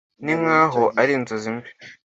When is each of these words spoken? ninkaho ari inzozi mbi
ninkaho 0.23 0.83
ari 0.99 1.11
inzozi 1.17 1.49
mbi 1.55 1.69